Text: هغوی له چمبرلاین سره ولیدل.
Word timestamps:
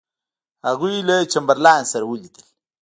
هغوی 0.67 0.95
له 1.09 1.15
چمبرلاین 1.31 1.83
سره 1.91 2.05
ولیدل. 2.07 2.43